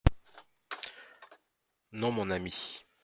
[1.91, 2.83] «Non, mon ami.